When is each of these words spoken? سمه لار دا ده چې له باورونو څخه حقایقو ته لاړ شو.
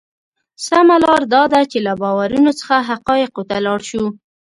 سمه 0.67 0.95
لار 1.03 1.21
دا 1.33 1.43
ده 1.53 1.61
چې 1.71 1.77
له 1.87 1.93
باورونو 2.01 2.51
څخه 2.59 2.75
حقایقو 2.89 3.41
ته 3.49 3.57
لاړ 3.65 3.79
شو. 3.89 4.05